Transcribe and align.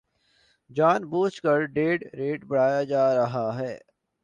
جان 0.69 1.05
بوجھ 1.09 1.41
کر 1.41 1.59
death 1.75 2.03
rate 2.15 2.45
بڑھایا 2.45 2.83
جا 2.83 3.03
رہا 3.15 3.47
ہے 3.59 3.77